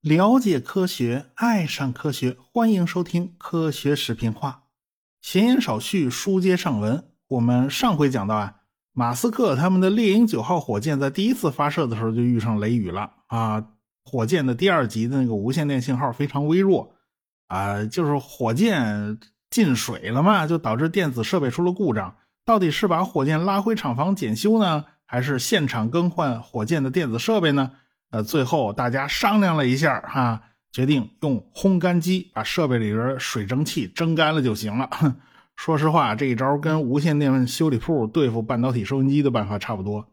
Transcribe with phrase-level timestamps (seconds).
[0.00, 4.50] 了解科学，爱上科学，欢迎收听《科学视频化》。
[5.20, 7.04] 闲言少叙，书接上文。
[7.28, 8.54] 我们上回讲到啊，
[8.92, 13.72] 马斯克他们的猎鹰九号火箭在第一次发射的时候就遇上雷雨了啊。
[14.04, 16.94] 火箭的第二级的那个无线电信号非常微弱
[17.48, 19.18] 啊，就是火箭
[19.50, 22.16] 进水了嘛，就导致电子设备出了故障。
[22.48, 27.72] 到底是把火箭拉回厂房检修呢，还是现场更换火箭的电子设备呢？
[28.10, 30.40] 呃，最后大家商量了一下，哈，
[30.72, 34.88] 决定用烘干机把设备里边水蒸气蒸干了就行了。
[35.56, 40.08] 说实话，这一招跟无线电修理铺对付半导体收音机的办法差不多。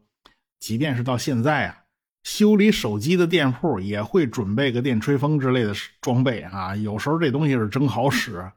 [0.60, 1.84] 即便是到现在啊，
[2.22, 5.72] 修理手机的店铺也会准备个电吹风之类的
[6.02, 6.76] 装备啊。
[6.76, 8.52] 有时候这东西是真好使。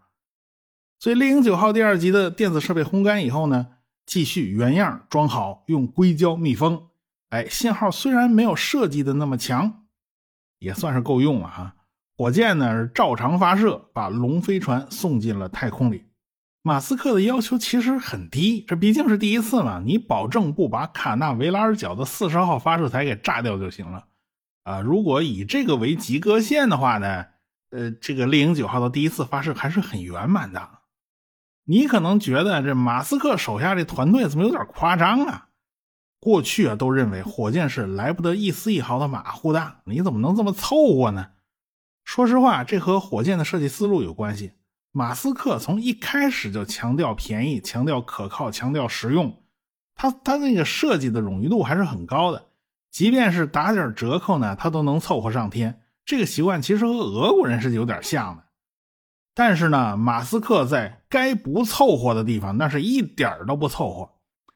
[0.99, 3.67] 所以猎鹰九号第二级的电子设备烘干以后呢，
[4.05, 6.88] 继续原样装好，用硅胶密封。
[7.30, 9.85] 哎，信号虽然没有设计的那么强，
[10.57, 11.76] 也算是够用了哈。
[12.18, 16.04] 火箭呢是照常发射，把龙飞船送进了太空里。
[16.62, 24.05] 马斯克的要求其实很低，这毕竟是第一次嘛，你保证不把卡纳维拉尔角的四十号发射台给炸掉就行了。
[24.63, 27.26] 啊，如果以这个为及格线的话呢，
[27.70, 30.79] 呃，这个猎鹰九号的第一次发射还是很圆满的。
[31.70, 35.49] 你可能觉得这马斯克手下这团队怎么有点夸张啊？
[36.20, 41.27] 过去啊，都认为火箭是来不得一丝一毫的马虎的，你怎么能这么凑合呢？
[42.03, 44.53] 说实话，这和火箭的设计思路有关系。
[44.91, 49.43] 马斯克从一开始就强调便宜、强调可靠、强调实用，
[49.93, 52.47] 他他那个设计的冗余度还是很高的，
[52.90, 55.79] 即便是打点折扣呢，他都能凑合上天。
[56.03, 58.43] 这个习惯其实和俄国人是有点像的。
[59.40, 64.09] 但是呢，马斯克在该不凑合的地方，那是一点都不凑合。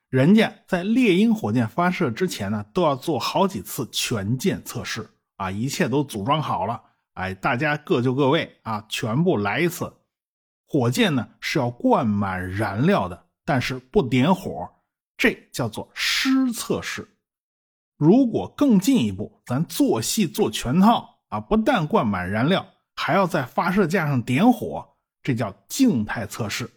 [0.09, 6.81] 人家在猎鹰火箭发射之前呢，都要做好几次全舰测试啊，一切都组装好了，
[7.13, 9.93] 哎，大家各就各位啊，全部来一次。
[10.67, 14.69] 火箭呢是要灌满燃料的，但是不点火，
[15.15, 17.07] 这叫做湿测试。
[17.95, 22.65] 如果更进一步，咱做戏做全套啊，不但灌满燃料，
[22.95, 26.69] 还要在发射架上点火，这叫静态测试。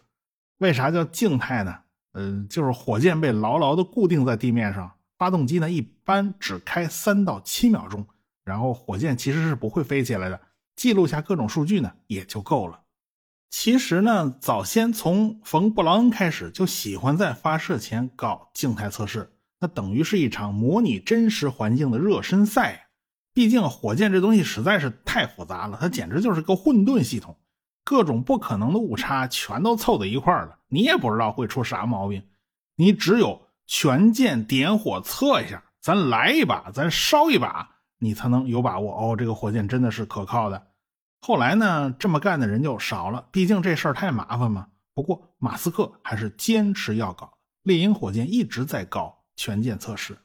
[0.57, 1.79] 为啥叫静态呢？
[2.13, 8.07] 呃，就是火箭被牢牢的固定在地面上，发动机呢一般只开三到七秒钟，
[8.43, 10.41] 然后火箭其实是不会飞起来的，
[10.75, 12.81] 记录下各种数据呢也就够了。
[13.49, 22.86] 其实呢，早先从冯布劳恩开始就喜欢在发射前搞静态测试，那等于是一场模拟真实环境的热身赛。
[23.37, 27.37] 毕竟火箭这东西实在是太复杂了，它简直就是个混沌系统。
[27.83, 32.23] 各种不可能的误差全都凑在一块了，你也不知道会出啥毛病。
[32.77, 39.15] 你只有全舰点火测一下，咱来一把，咱烧一把，你才能有把握哦。
[39.15, 40.69] 这个火箭真的是可靠的。
[41.21, 44.65] 后来呢，这么干的人就少了，毕竟这事儿太麻烦嘛。
[44.95, 47.31] 不过马斯克还是坚持要搞，
[47.61, 50.17] 猎鹰火箭一直在搞全舰测试。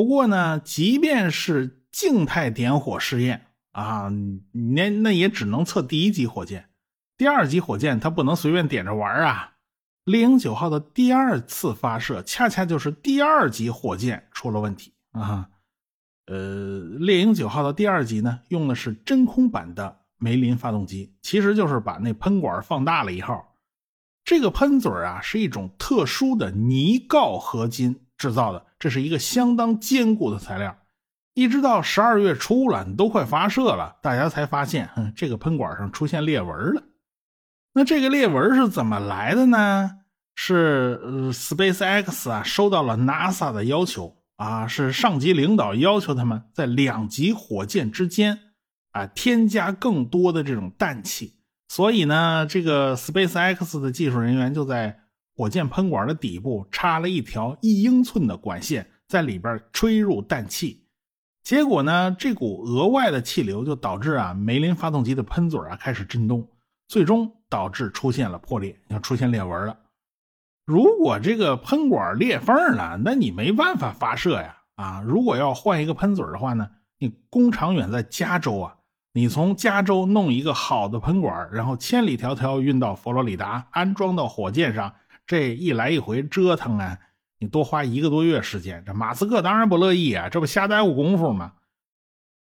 [0.00, 3.48] 不过呢，即便是静态点火试验。
[3.72, 4.10] 啊，
[4.74, 6.70] 那那也只能测第一级火箭，
[7.18, 9.52] 第二级火箭它不能随便点着玩啊。
[10.04, 15.50] 猎鹰九号的第二次发射，恰恰就是第二级火箭出了问题啊。
[16.28, 23.54] 呃，猎鹰九号的第二级呢，用的是真空版的梅林发动机，其实就是把那喷管放大了一号。
[24.24, 30.76] 这个喷嘴啊，是一种特殊的泥锆合金制造的，这是一个相当坚固的材料。
[31.32, 36.82] 一直到十二月初了，都快发射了，大家才发现，哼，这个喷管上出现裂纹了。
[37.72, 39.92] 那这个裂纹是怎么来的呢？
[40.34, 41.00] 是
[41.32, 48.38] SpaceX 啊，收到了 NASA 的要求啊，是上级领导要求他们在两级火箭之间
[48.90, 51.36] 啊添加更多的这种氮气。
[51.68, 54.98] 所以呢，这个 SpaceX 的技术人员就在
[55.36, 60.84] 火箭喷管的底部插了一条一英寸的管线，在里边吹入氮气。
[61.42, 66.46] 结果呢，这股额外的气流就导致啊，梅林发动机的喷嘴啊开始震动，
[66.86, 69.76] 最终导致出现了破裂，要出现裂纹了。
[70.66, 74.58] 如果这个喷管裂缝了，那你没办法发射呀！
[74.76, 76.68] 啊，如果要换一个喷嘴的话呢，
[76.98, 78.76] 你工厂远在加州啊，
[79.14, 84.94] 你从加州弄一个好的喷管，然后千里迢迢运到佛罗里达安装到火箭上，
[85.30, 86.98] 这一来一回折腾啊。
[87.38, 91.52] 你多花一个多月时间，这马斯克当然不乐意啊，这不瞎耽误功夫吗？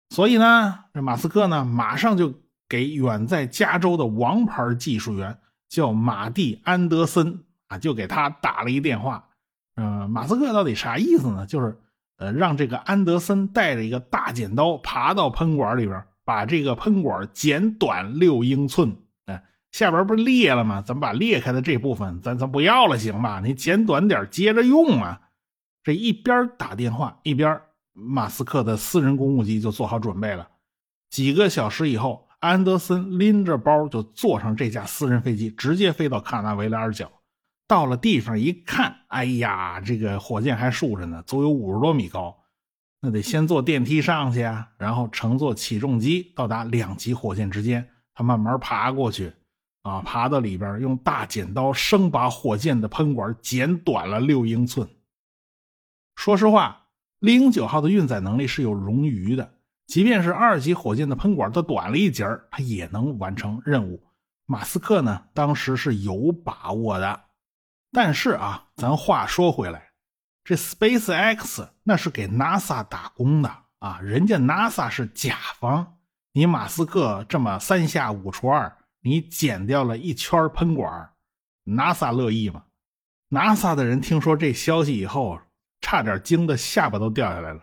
[0.10, 2.34] 所以呢，这马斯克呢，马上就
[2.68, 5.38] 给远在加州的王牌技术员
[5.70, 9.30] 叫马蒂安德森啊，就给他打了一电话，
[9.76, 11.46] 嗯，马斯克到底啥意思呢？
[11.46, 11.80] 就是
[12.18, 18.98] 呃，让这个安德森带着一个大剪刀爬到喷管里边，把这个喷管剪短六英寸。
[19.72, 20.82] 下边不是裂了吗？
[20.82, 23.40] 咱把裂开的这部分，咱咱不要了，行吧？
[23.44, 25.22] 你剪短点接着用啊。
[25.84, 27.60] 这一边打电话，一边
[27.94, 30.48] 马斯克的私人公务机就做好准备了。
[31.10, 37.12] 几个小时以后，安德森拎着包就坐上这架私人飞机，直接飞到卡纳维拉尔角。
[37.68, 42.36] 到了地方一看，哎呀，这个火箭还竖着呢，足有五十多米高。
[43.02, 49.32] 那得先坐电梯上去啊，然后乘坐起重机到达两级火箭之间，他慢慢爬过去，
[49.84, 54.88] 啊，爬到里边，用大剪刀生把火箭的喷管剪短了六英寸。
[56.16, 56.88] 说实话，
[57.20, 59.54] 猎鹰九号的运载能力是有冗余的。
[59.88, 64.04] 即便是二级火箭的喷管都短了一截儿，它也能完成任务。
[64.46, 67.22] 马斯克呢，当时是有把握的。
[67.92, 69.90] 但是啊，咱话说回来，
[70.44, 75.98] 这 Space X 那是给 NASA 打工的啊，人家 NASA 是甲方。
[76.34, 81.10] 你马斯克这么三下五除二，你剪掉了一圈喷管
[81.66, 82.64] ，NASA 乐意吗
[83.30, 85.40] ？NASA 的人听说这消息以后，
[85.82, 87.62] 差点惊得下巴都掉下来了。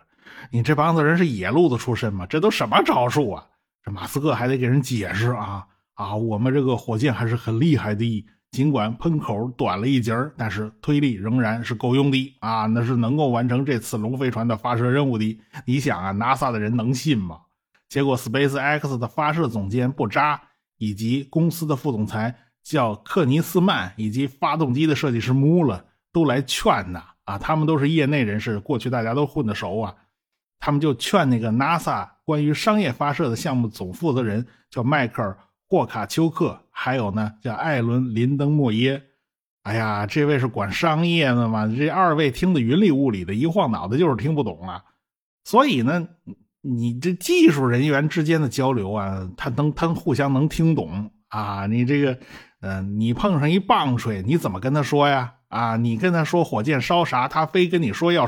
[0.51, 2.25] 你这帮子人是野路子出身吗？
[2.25, 3.47] 这都什么招数啊？
[3.83, 6.15] 这马斯克还得给人解释啊啊！
[6.15, 12.65] 我们这个火箭还是很厉害的，尽管喷口短了一截但是推力仍然是够用的啊！
[12.65, 15.39] 那是能够完成这次龙飞船的发射任务的。
[15.65, 17.41] 你想啊，NASA 的人能信吗？
[17.87, 20.41] 结果 Space X 的发射总监不扎，
[20.77, 27.37] 以及公司的副总裁叫克尼斯曼，以及发动机的设计师穆勒都来劝呐啊！
[27.37, 29.95] 他们都是业内人士，过去大家都混得熟啊。
[30.59, 35.31] 他们就劝那个 NASA 关于商业发射的项目总负责人叫迈克尔·
[35.69, 39.03] 霍卡丘克，还有呢叫艾伦·林登莫耶。
[39.63, 41.67] 哎呀，这位是管商业的嘛？
[41.67, 44.83] 这二位听得云里雾里的，一晃脑子就是听不懂啊。
[45.43, 46.07] 所以呢，
[46.61, 51.67] 你这技术人员之间的交流啊，他能他互相能听懂啊。
[51.67, 52.19] 你这个，
[52.61, 55.33] 嗯，你碰上一棒槌，你怎么跟他说呀？
[55.49, 58.27] 啊，你跟他说火箭烧啥，他非跟你说要。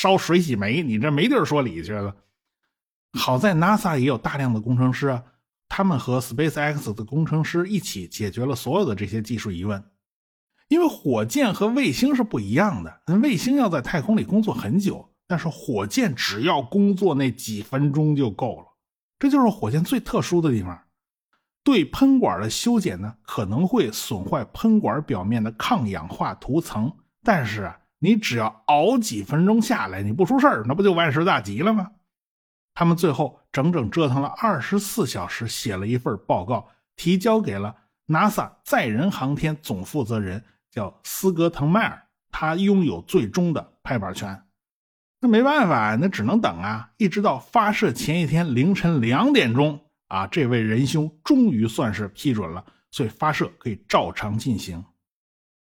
[0.00, 2.14] 烧水洗煤，你这没地儿说理去了。
[3.18, 5.24] 好在 NASA 也有大量的工程师啊，
[5.68, 9.82] 他们和 SpaceX 的工程师一起解决了所有的这些技术疑问。
[10.68, 18.66] 因为火箭和卫星是不一样的，卫星要在太空里工作很久，但是火箭只要工作那几分钟就够了。
[19.20, 20.76] 这就是火箭最特殊的地方。
[21.62, 26.92] 对喷管的修剪呢，可能会损坏喷管表面的抗氧化涂层，
[27.22, 27.78] 但是啊。
[28.00, 31.90] 你只要熬几分钟下来，你不出事儿，那不就万事大吉了吗？
[32.72, 37.74] 他们最后整整折腾了二十四小时，写了一份报告，提交给了
[38.06, 44.40] NASA 载人航天总负责人，叫斯格滕迈尔，他拥有最终的拍板权。
[45.20, 54.84] 那没办法，那只能等啊，一直到发射前一天凌晨两点钟啊，这位仁兄终于算是批准了，所以发射可以照常进行。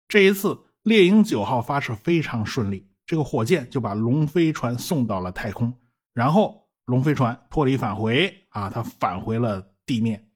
[0.08, 0.58] 这一次。
[0.84, 5.74] 猎鹰九号发射非常顺利，这个火箭就把龙飞船送到了太空，
[6.14, 10.30] 然后龙飞船脱离返回啊，它返回了地面。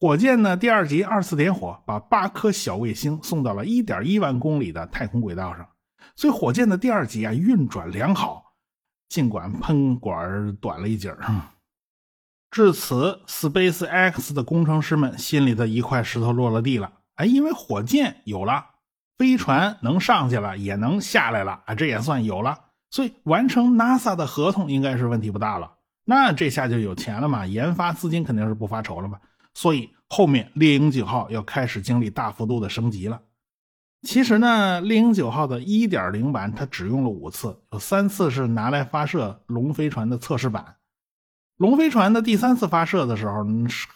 [0.00, 5.64] 火箭呢，第二级二次点火，把八颗小卫星送到了一点一万公里的太空轨道上。
[6.16, 8.45] 所以火箭的第二级啊，运转良好，
[9.08, 11.18] 尽管喷管短了一截儿。
[12.50, 16.92] 至此，Space X 的工程师们心里的一块石头落了地了。
[17.16, 18.66] 哎，因为火箭有了。
[19.18, 22.58] 飞船能上去了，也能下来了啊，这也算有了，
[22.90, 25.72] 所以完成 NASA 的合同应该是问题不大了。
[26.04, 29.18] 那这下就有钱了嘛，研发资金肯定是不发愁了嘛。
[29.54, 33.18] 所以后面猎鹰九号要开始经历大幅度的升级了。
[34.02, 40.76] 其实呢，猎鹰九号的1.0版它只用了五次，有三次是拿来发射龙飞船的测试版。
[41.56, 43.44] 龙飞船的第三次发射的时候，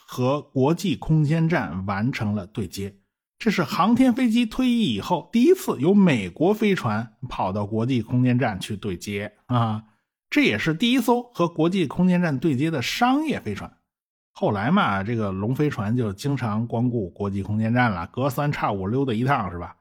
[0.07, 2.97] 和国际空间站完成了对接。
[3.38, 9.85] 这是航天飞机退役以后第一次由美国飞船跑到国际空间站去对接啊！
[10.28, 13.73] 这也是第一艘和国际空间站对接的商业飞船。
[14.33, 19.76] 后来嘛，这个龙飞船就经常光顾国际空间站了，隔三差五溜达一趟，是吧？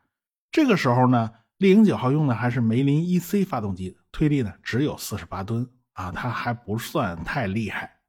[0.52, 8.00] 这个时候呢，猎鹰九号用的还是梅林 EC 发动机，推力呢只有四十八吨啊，它还不算太厉害。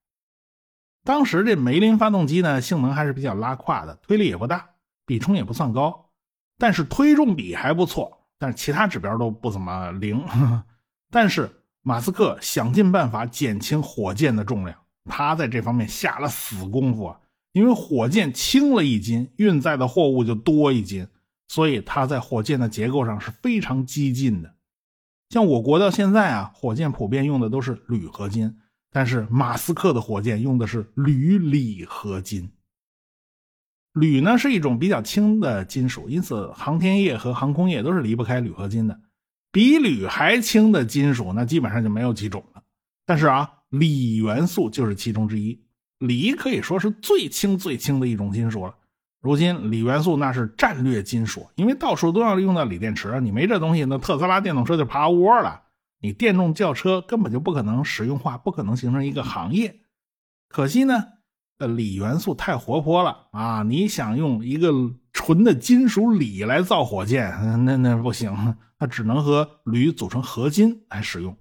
[1.05, 4.69] 当时这梅林发动机呢，性能还是比较拉胯的，推力也不大。
[5.07, 6.09] 比冲也不算高，
[6.57, 10.25] 但是推重比还不错，但是其他指标都不怎么灵。
[11.11, 11.51] 但是
[11.83, 17.19] 马斯克想尽办法减轻火箭的重量，他在这方面下了死功夫啊。
[17.51, 21.09] 因为火箭轻了一斤，运载的货物就多一斤，
[21.51, 24.55] 所以它在火箭的结构上是非常激进的。
[25.31, 28.57] 像我国到现在啊，火箭普遍用的都是铝合金，
[28.93, 32.53] 但是马斯克的火箭用的是铝锂合金。
[33.95, 39.01] 铝呢是一种比较轻的金属，因此航天业和航空业都是离不开铝合金的。
[39.51, 42.63] 比铝还轻的金属，那基本上就没有几种了。
[43.05, 45.61] 但是啊，锂元素就是其中之一。
[45.99, 48.77] 锂可以说是最轻最轻的一种金属了。
[49.21, 55.63] 如今锂元素那是战略金属，因为到处都要用到锂电池，你没这东西，那特斯拉电动车就趴窝了。
[56.01, 59.81] 你电动轿车根本就不可能实用化，不可能形成一个行业。
[60.49, 61.05] 可惜呢。
[61.59, 63.63] 呃，锂元素太活泼了啊！
[63.63, 64.73] 你想用一个
[65.13, 67.31] 纯的金属锂来造火箭，
[67.67, 71.37] 那那不行，它只能和铝组成合金来使用。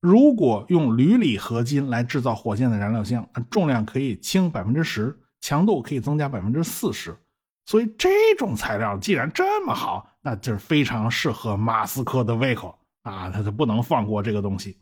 [0.00, 7.16] 如果用铝锂合金来制造火箭的燃料箱，重量可以轻百分之十，强度可以增加百分之四十。
[7.66, 13.30] 所以这种材料既然这么好，那就是非常适合马斯克的胃口啊！
[13.30, 14.76] 他就不能放过这个东西。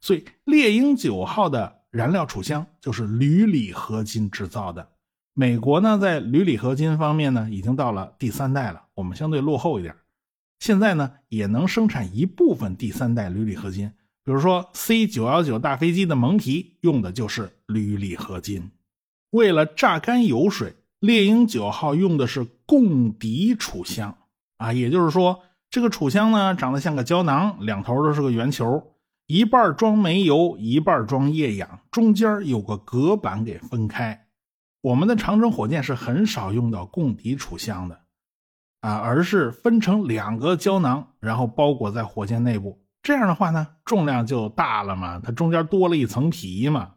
[0.00, 1.76] 所以猎鹰九号的。
[1.90, 4.90] 燃料储箱就是铝锂合金制造的。
[5.32, 9.96] 美国呢，在铝锂合金方面呢，已经到了第三代了，我们相对落后一点。
[10.58, 13.90] 现在呢，也能生产一部分第三代铝锂合金，
[14.22, 18.70] 比如说 C 九幺九大飞机的蒙皮用的就是铝锂合金。
[19.30, 24.16] 为了榨干油水，猎鹰九号用的是共底储箱
[24.56, 28.94] 啊，也就是说，这个储箱呢，长得像个胶囊，两头都是个圆球。
[29.26, 34.26] 一半装煤油，一半装液氧，中间有个隔板给分开。
[34.80, 38.00] 我们的长征火箭是很少用到供底储箱的，
[38.80, 42.80] 啊，而是分成两个胶囊，然后包裹在火箭内部。
[43.02, 46.94] 这样的话呢，重量就大了嘛，它中间多了一层皮嘛。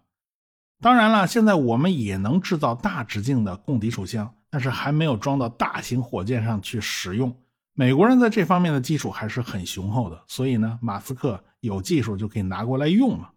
[0.81, 7.33] 当然了，现在我们也能制造大直径的供底储箱，但是还没有装到大型火箭上去使用。
[7.73, 11.41] 美国人在这方面的技术还是很雄厚的，所以呢，马斯克。
[11.61, 13.29] 有技术就可以拿过来用嘛。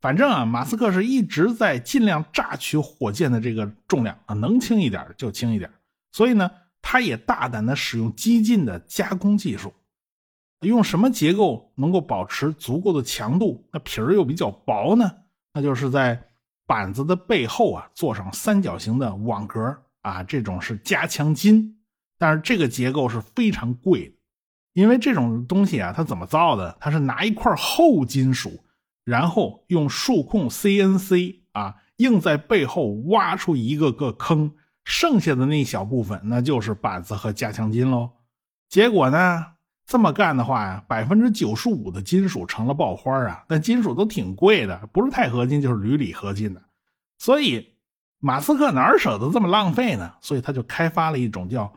[0.00, 5.68] 反正啊，马斯克是一直在尽量榨取火箭的这个重量啊，能轻一点就轻一点。
[6.12, 6.48] 所以呢，
[6.80, 9.74] 他也大胆的使用激进的加工技术。
[10.60, 15.10] 用什么结构能够保持足够的强度，那皮儿又比较薄呢？
[15.52, 16.22] 那就是在
[16.72, 21.76] 板子的背后啊，做上三角形的网格啊，这种是加强筋。
[22.16, 24.14] 但是这个结构是非常贵的。
[24.72, 26.74] 因为这种东西啊，它怎么造的？
[26.80, 28.64] 它是拿一块厚金属，
[29.04, 38.12] 然后用数控 CNC 啊，硬在背后挖出一个个坑，剩下的那一小部分，那就是板子和加强筋喽。
[38.70, 39.44] 结果呢，
[39.86, 43.44] 这么干的话呀，百分之九十五的金属成了爆花啊！
[43.48, 46.62] 但金属都挺贵的，不是钛合金就是铝锂合金的，
[47.18, 47.74] 所以
[48.18, 50.14] 马斯克哪舍得这么浪费呢？
[50.20, 51.72] 所以他就开发了一种叫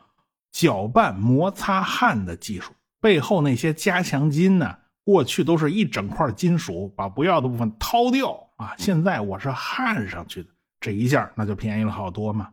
[0.51, 2.71] 搅拌摩擦焊的技术。
[3.01, 4.77] 背后那些加强筋呢？
[5.03, 8.73] 过去都是一整块金属，把不要的部分掏掉啊！
[8.77, 12.49] 现在我是焊上去的，这一下那就便宜了好多嘛。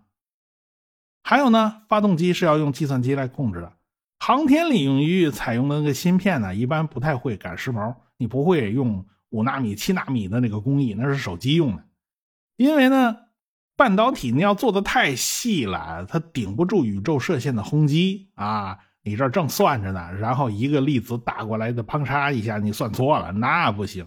[1.23, 3.73] 还有呢，发动机是要用计算机来控制的。
[4.25, 11.83] 航天领域采用的那个芯片呢，一般不太会赶时髦，你不会用五纳米、七纳米的那个工艺，那是手机用的。
[12.55, 13.17] 因为呢，
[13.77, 18.79] 半导体你要做的太细了，它顶不住宇宙射线的轰击啊。
[19.03, 24.07] 你这正算着呢，然后一个粒子打过来的，砰嚓一下，你算错了，那不行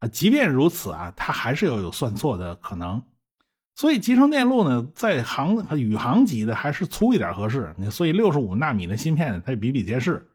[0.00, 0.08] 啊！
[0.08, 3.00] 即便如此啊，它还是要有算错的可能。
[3.76, 7.74] 所以集成电路呢，在航宇航级的还是粗一点合适。
[7.76, 10.26] 你所以六十五纳米的芯片它比比皆是，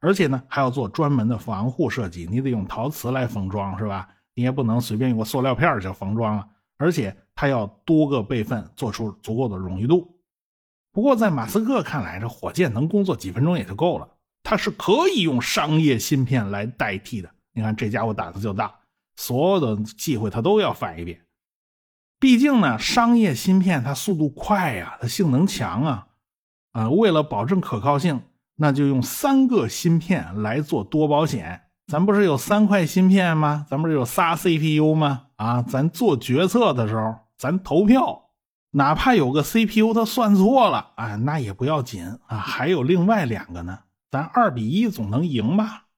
[0.00, 4.08] 而且呢还要做专门的防护设计，你得用陶瓷来封装，是吧？
[4.36, 6.48] 你也不能随便用个塑料片就封装了，
[6.78, 10.16] 而且它要多个备份，做出足够的冗余度。
[10.92, 14.08] 不过，在马斯克看来，这火箭能工作几分钟也就够了。
[14.44, 17.28] 他是可以用商业芯片来代替的。
[17.52, 18.72] 你看，这家伙胆子就大，
[19.16, 21.20] 所有的忌讳他都要反一遍。
[22.24, 26.06] 毕竟呢，商业芯片它速度快呀，它性能强啊。
[26.72, 28.22] 啊，为了保证可靠性，
[28.56, 31.60] 那就用三个芯片来做多保险。
[31.86, 33.66] 咱不是有三块芯片吗？
[33.68, 35.24] 咱不是有仨 CPU 吗？
[35.36, 38.30] 啊，咱做决策的时候，咱投票。
[38.70, 45.88] 哪怕有个 CPU 它算错了，啊，那也不要紧啊，还有另外两个呢，咱二比一总能赢吧？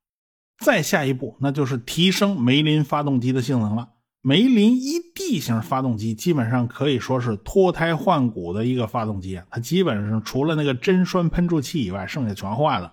[0.59, 3.91] 再下一步，那就是提升梅林发动机的性能了。
[4.29, 12.93] 梅林一 D 型发动机基本上可以说是脱胎换骨的一个发动机啊，它基本上除了那个真栓喷注器以外，剩下全换了。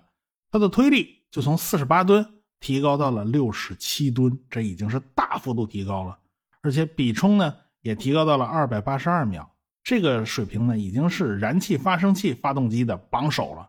[0.52, 2.24] 它的推力就从四十八吨
[2.60, 6.16] 提高到了六十七吨，这已经是大幅度提高了，
[6.62, 9.56] 而且比冲呢也提高到了二百八十二秒。
[9.84, 13.68] 这个水平呢，已经是燃气发生器发动机的榜首了，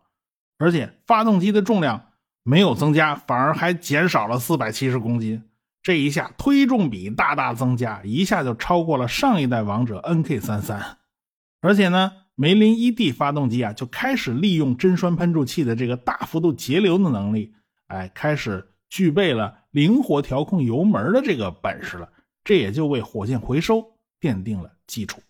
[0.59, 2.09] 而且发动机的重量
[2.43, 5.43] 没有增加，反而还减少了四百七十公斤。
[5.85, 10.97] 这一下推重比大大增加，一下就超过了上一代王者 NK 三三。
[11.61, 17.55] 而且呢，梅林一 D 发动机啊，就开始利用真栓喷注器的这个大幅度节流的能力，
[17.89, 22.09] 哎，开始具备了灵活调控油门的这个本事了。
[22.43, 23.85] 这也就为火箭回收
[24.21, 25.21] 奠定了基础。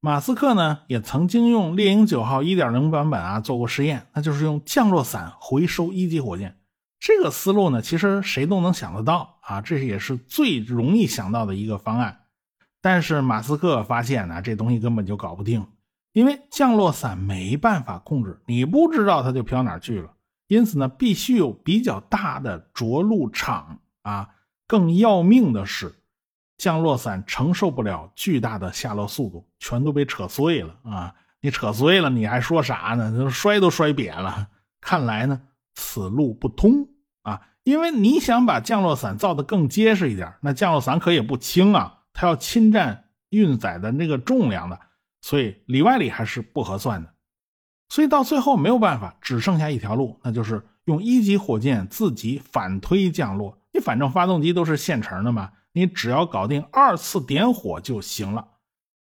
[0.00, 6.56] 马斯克呢，也曾经用猎鹰九号1.0版本啊做过实验，那就是用降落伞回收一级火箭。
[7.00, 12.26] 这个思路呢，其实谁都能想得到啊，这也是最容易想到的一个方案。
[12.80, 15.66] 但是马斯克发现呢，这东西根本就搞不定，
[16.12, 20.12] 因为降落伞没办法控制，你不知道它就飘哪去了。
[20.46, 24.28] 因此呢，必须有比较大的着陆场啊。
[24.66, 25.96] 更要命的是。
[26.58, 31.14] 降落伞承受不了巨大的下落速度，全都被扯碎了啊！
[31.40, 33.30] 你扯碎了，你还说啥呢？
[33.30, 34.46] 摔都摔扁了。
[34.78, 35.40] 看来呢，
[35.74, 36.88] 此路不通
[37.22, 37.40] 啊！
[37.62, 44.78] 因为你想把降落伞造得更结实一点，那降落伞可也不轻啊，它要侵占运载的那个重量的，
[45.20, 47.14] 所以里外里还是不合算的。
[47.88, 53.58] 所以到最后没有办法，只剩下一条路，那就是用一级火箭自己反推降落。
[53.72, 55.52] 你反正发动机都是现成的嘛。
[55.72, 58.48] 你只要搞定二次点火就行了，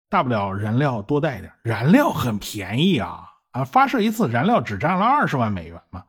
[0.10, 3.64] 大不了燃料多带一点，燃料很便宜啊啊！
[3.66, 6.06] 发射一次燃料只占了二十万美元嘛。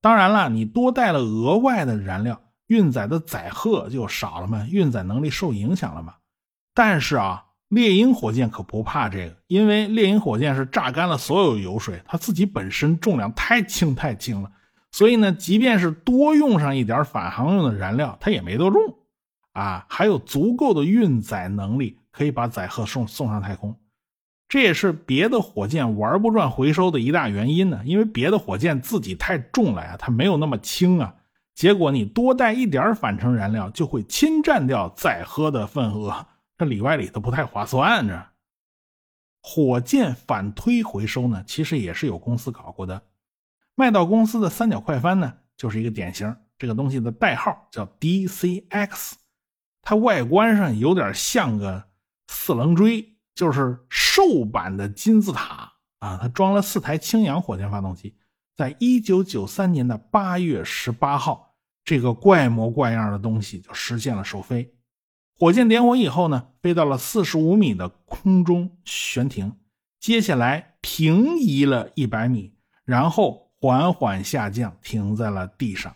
[0.00, 6.14] 当然了，你多带了额外的燃料，运载的载荷就少了嘛，运载能力受影响了嘛。
[6.74, 14.50] 但是啊，猎鹰火箭可不怕这个，因为猎鹰火箭是榨干了所有油水，它自己本身重量太轻太轻了，
[14.92, 18.80] 所以呢，即便是多用上一点返航用的燃料，它也没多重。
[19.52, 23.74] 啊，还有足够的运载能力，可以把载荷送送上太空，
[24.48, 27.80] 这也是别的火箭玩不转回收的一大原因呢。
[27.84, 31.14] 因为别的火箭自己太重了呀，它没有那么轻啊。
[31.54, 36.26] 结果你多带一点返程燃料，就会侵占掉载荷的份额，
[36.58, 38.06] 这里外里都不太划算。
[38.06, 38.26] 这
[39.42, 43.02] 火箭反推回收呢，其实也是有公司搞过的，
[43.74, 46.36] 麦道公司的三角快帆呢，就是一个典型。
[46.58, 49.12] 这个东西的代号叫 DCX。
[49.82, 51.84] 它外观上有点像个
[52.26, 53.78] 四棱锥，就是
[54.16, 56.16] 瘦版的金字塔啊！
[56.16, 58.16] 它装了四台氢氧火箭发动机，
[58.56, 64.74] 在一九九三年的八月十八号，这个怪模怪样的东西就实现了首飞。
[65.38, 69.54] 火箭点火以后呢，飞到了四十五米的空中悬停，
[70.00, 72.54] 接下来平移了一百米，
[72.86, 75.94] 然后缓缓下降，停在了地上。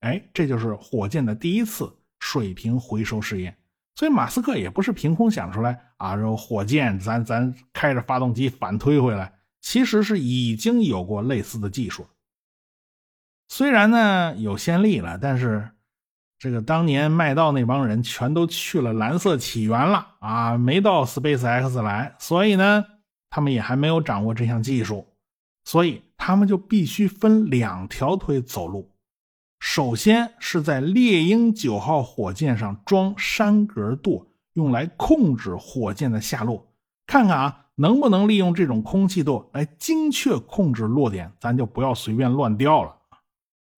[0.00, 1.90] 哎，这就是火箭的第一次。
[2.18, 3.56] 水平回收试验，
[3.96, 9.32] 所以马斯克也不是凭空想出来啊，说火箭咱咱开着发动机反推回来，
[9.62, 12.06] 其实是已经有过类似的技术。
[13.48, 15.70] 虽然呢有先例了，但是
[16.38, 22.84] 这个当年麦道那帮人全都去了蓝色起源了啊，没到 Space X 来，所以呢
[23.30, 25.06] 他们也还没有掌握这项技术，
[25.64, 28.90] 所以他们就必须分两条腿走路。
[29.68, 36.68] 首先是在猎鹰九号火箭上装山格舵，用来控制火箭的下落。
[37.04, 41.32] 看看啊，能不能利用这种空气舵来精确控制落点？
[41.40, 42.94] 咱就不要随便乱掉了。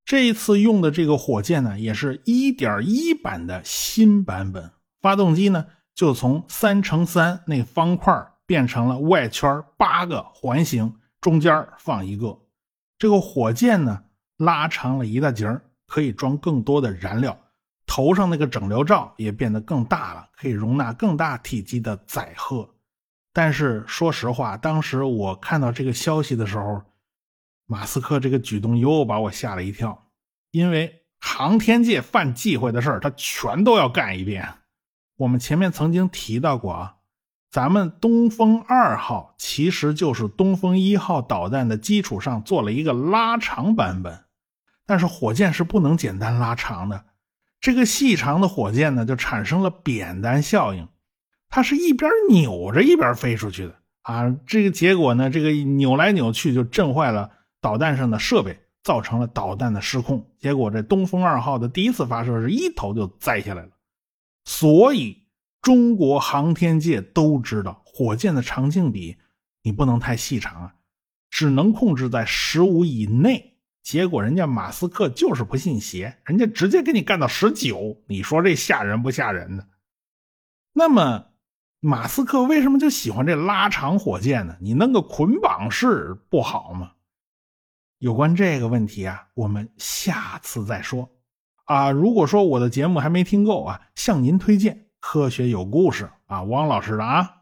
[0.05, 4.70] 这一次用的这个火箭呢，也是一点一版的新版本，
[5.01, 12.38] 发动机呢就从三乘三那方块变成了外圈八个环形，中间放一个。
[12.98, 14.03] 这个火箭呢
[14.37, 15.62] 拉长了一大截儿。
[15.88, 17.37] 可以装更多的燃料，
[17.87, 22.68] 头上那个整流罩也变得更大了，可以容纳更大体积的载荷。
[23.33, 26.83] 但是说实话，当时我看到这个消息的时候，
[27.66, 30.11] 马斯克这个举动又把我吓了一跳，
[30.51, 34.46] 因为航天界犯忌讳的事儿，他全都要干一遍。
[35.16, 36.96] 我们前面曾经提到过啊，
[37.51, 44.24] 咱们东风二号其实就是东风一号导弹的基础上做了一个拉长版本。
[44.88, 47.05] 但是火箭是不能简单拉长的，
[47.61, 50.88] 这个细长的火箭呢，就产生了扁担效应，
[51.51, 54.35] 它是一边扭着一边飞出去的啊。
[54.46, 60.27] 这个结果呢，这个扭来扭去就震坏了导弹上的设备，造成了导弹的失控。
[60.38, 63.72] 结果这东风二号的第一次发射是一头就栽下来了。
[64.46, 65.24] 所以
[65.61, 69.18] 中国航天界都知道，火箭的长径比
[69.62, 70.74] 你不能太细长啊，
[71.29, 73.58] 只能控制在十五以内。
[73.88, 79.64] 结果人家马斯克就是不信邪人家直接给你干到十九你说这吓人不吓人呢？
[80.74, 81.29] 那么
[81.81, 84.59] 马斯克为什么就喜欢这拉长火箭呢？
[84.61, 86.92] 你弄个捆绑式不好吗？
[87.96, 91.09] 有关这个问题啊我们下次再说。
[91.64, 96.11] 啊如果说我的节目还没听够啊向您推荐科学有故事。
[96.27, 97.37] 啊汪老师的啊。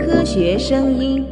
[0.00, 1.24] 科学声音。